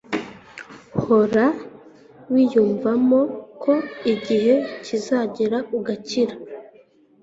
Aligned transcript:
hora 1.01 1.45
wiyumvamo 2.31 3.19
ko 3.63 3.73
igihe 4.13 4.53
kizagera 4.85 5.57
ugakira 5.77 6.35